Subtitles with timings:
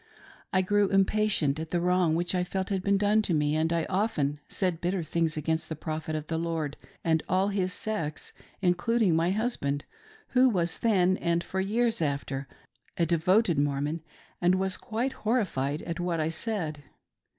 [0.51, 3.71] I grews impatient at the wrong which I felt had been done to me, and
[3.71, 8.33] I often said bitter things against the Prophet of the Lord and all his sex,
[8.63, 9.85] including my husband,
[10.29, 12.47] who was then, and for years after,
[12.97, 14.01] a devoted Mormon,
[14.41, 16.83] and was quite horrified at what I said.